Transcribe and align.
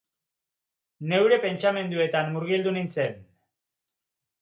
Neure 1.11 1.37
pentsamenduetan 1.45 2.35
murgildu 2.39 2.77
nintzen 2.81 3.25